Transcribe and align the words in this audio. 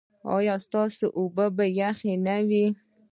ایا 0.35 0.55
ستاسو 0.65 1.05
اوبه 1.19 1.45
به 1.55 1.65
یخې 1.81 2.13
نه 2.25 2.37
وي؟ 2.47 2.65